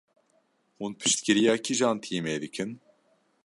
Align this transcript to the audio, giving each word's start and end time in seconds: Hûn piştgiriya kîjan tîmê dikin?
Hûn 0.77 0.93
piştgiriya 0.99 1.55
kîjan 1.65 1.97
tîmê 2.03 2.35
dikin? 2.41 2.71